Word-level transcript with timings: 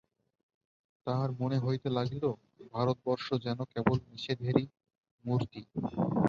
তাহার 1.07 1.29
মনে 1.39 1.57
হইতে 1.59 1.87
লাগিল, 1.97 2.23
ভারতবর্ষ 2.73 3.27
যেন 3.45 3.59
কেবল 3.73 3.97
নিষেধেরই 4.09 4.65
মূর্তি। 5.25 5.61